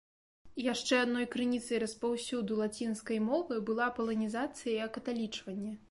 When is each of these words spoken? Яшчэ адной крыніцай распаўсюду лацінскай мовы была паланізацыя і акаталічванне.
Яшчэ 0.73 0.95
адной 1.05 1.27
крыніцай 1.35 1.77
распаўсюду 1.85 2.59
лацінскай 2.63 3.23
мовы 3.29 3.61
была 3.69 3.87
паланізацыя 4.01 4.73
і 4.77 4.85
акаталічванне. 4.91 5.73